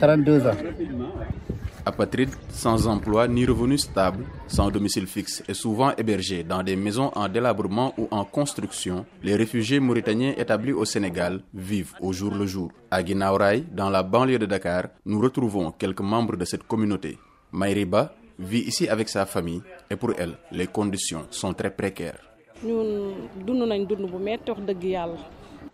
[0.00, 0.56] 32 ans.
[1.84, 7.10] Apatride, sans emploi ni revenu stable, sans domicile fixe et souvent hébergés dans des maisons
[7.14, 12.46] en délabrement ou en construction, les réfugiés mauritaniens établis au Sénégal vivent au jour le
[12.46, 12.70] jour.
[12.90, 17.18] À Guinaouraï, dans la banlieue de Dakar, nous retrouvons quelques membres de cette communauté.
[17.52, 22.18] Maïriba vit ici avec sa famille et pour elle, les conditions sont très précaires.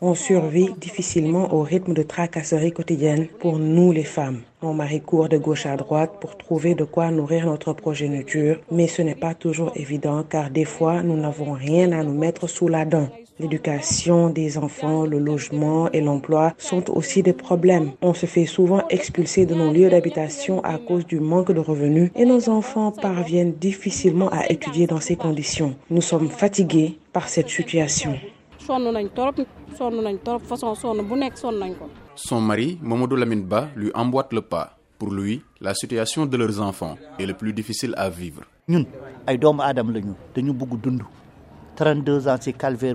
[0.00, 4.40] On survit difficilement au rythme de tracasserie quotidienne pour nous les femmes.
[4.62, 8.86] Mon mari court de gauche à droite pour trouver de quoi nourrir notre progéniture, mais
[8.86, 12.68] ce n'est pas toujours évident car des fois nous n'avons rien à nous mettre sous
[12.68, 13.08] la dent.
[13.40, 17.90] L'éducation des enfants, le logement et l'emploi sont aussi des problèmes.
[18.00, 22.10] On se fait souvent expulser de nos lieux d'habitation à cause du manque de revenus
[22.14, 25.74] et nos enfants parviennent difficilement à étudier dans ces conditions.
[25.90, 28.14] Nous sommes fatigués par cette situation.
[32.16, 34.76] Son mari, Momodou Lamine Ba, lui emboîte le pas.
[34.98, 38.42] Pour lui, la situation de leurs enfants est le plus difficile à vivre.
[41.76, 42.94] 32 ans, c'est calvaire,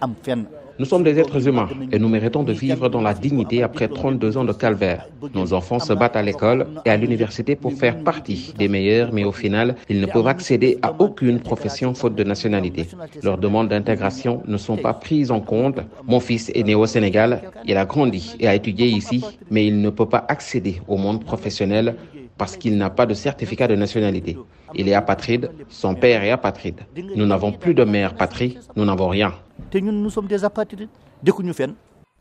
[0.00, 0.46] am fenn.
[0.78, 4.36] Nous sommes des êtres humains et nous méritons de vivre dans la dignité après 32
[4.38, 5.06] ans de calvaire.
[5.34, 9.24] Nos enfants se battent à l'école et à l'université pour faire partie des meilleurs, mais
[9.24, 12.86] au final, ils ne peuvent accéder à aucune profession faute de nationalité.
[13.22, 15.80] Leurs demandes d'intégration ne sont pas prises en compte.
[16.06, 19.80] Mon fils est né au Sénégal, il a grandi et a étudié ici, mais il
[19.80, 21.96] ne peut pas accéder au monde professionnel
[22.38, 24.36] parce qu'il n'a pas de certificat de nationalité.
[24.74, 26.80] Il est apatride, son père est apatride.
[27.16, 29.32] Nous n'avons plus de mère patrie, nous n'avons rien.
[29.74, 30.88] Nous sommes des apatrides.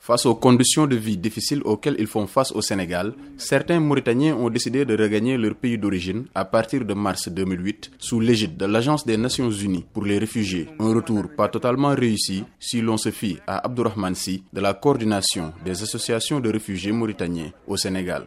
[0.04, 4.50] Face aux conditions de vie difficiles auxquelles ils font face au Sénégal, certains Mauritaniens ont
[4.50, 9.06] décidé de regagner leur pays d'origine à partir de mars 2008 sous l'égide de l'Agence
[9.06, 10.70] des Nations Unies pour les réfugiés.
[10.80, 15.54] Un retour pas totalement réussi si l'on se fie à Abdourahman Si de la coordination
[15.64, 18.26] des associations de réfugiés mauritaniens au Sénégal.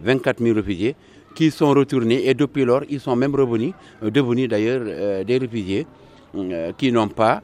[0.00, 0.96] 24 000 réfugiés
[1.34, 5.38] qui sont retournés et depuis lors, ils sont même revenus, euh, devenus d'ailleurs euh, des
[5.38, 5.86] réfugiés
[6.34, 7.42] euh, qui n'ont pas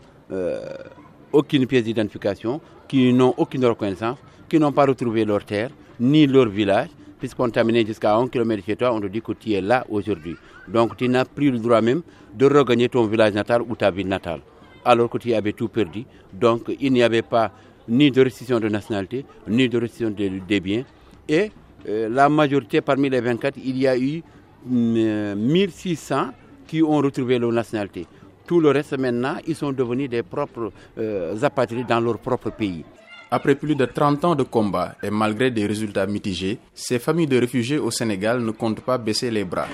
[1.32, 6.48] aucune pièce d'identification, qui n'ont aucune reconnaissance, qui n'ont pas retrouvé leur terre, ni leur
[6.48, 6.88] village,
[7.18, 9.86] puisqu'on t'a amené jusqu'à 1 km chez toi, on te dit que tu es là
[9.88, 10.36] aujourd'hui.
[10.68, 12.02] Donc tu n'as plus le droit même
[12.34, 14.40] de regagner ton village natal ou ta ville natale,
[14.84, 16.04] alors que tu avais tout perdu.
[16.32, 17.50] Donc il n'y avait pas
[17.88, 20.84] ni de restriction de nationalité, ni de restriction des biens.
[21.26, 21.50] Et
[21.86, 24.22] la majorité parmi les 24, il y a eu
[24.66, 26.30] 1600
[26.66, 28.06] qui ont retrouvé leur nationalité.
[28.46, 32.84] Tout le reste maintenant, ils sont devenus des propres euh, apatrides dans leur propre pays.
[33.30, 37.38] Après plus de 30 ans de combat et malgré des résultats mitigés, ces familles de
[37.38, 39.68] réfugiés au Sénégal ne comptent pas baisser les bras.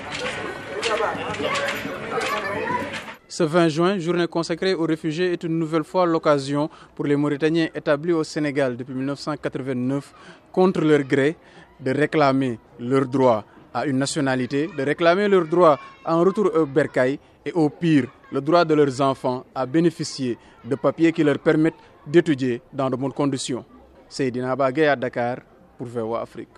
[3.29, 7.67] Ce 20 juin, journée consacrée aux réfugiés, est une nouvelle fois l'occasion pour les Mauritaniens
[7.73, 10.13] établis au Sénégal depuis 1989
[10.51, 11.35] contre leur gré
[11.79, 13.43] de réclamer leur droit
[13.73, 18.07] à une nationalité, de réclamer leur droit à un retour au bercail et au pire,
[18.31, 21.75] le droit de leurs enfants à bénéficier de papiers qui leur permettent
[22.07, 23.65] d'étudier dans de bonnes conditions.
[24.07, 25.37] C'est Bagay à Dakar
[25.77, 26.55] pour VOA Afrique.